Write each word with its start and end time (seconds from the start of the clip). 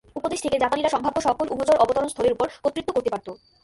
উপদেশ' 0.15 0.43
থেকে 0.45 0.57
জাপানিরা 0.63 0.93
সম্ভাব্য 0.95 1.17
সকল 1.27 1.45
উভচর 1.53 1.81
অবতরণস্থলের 1.83 2.35
উপর 2.35 2.47
কর্তৃত্ব 2.63 2.89
করতে 2.93 3.09
পারত। 3.13 3.27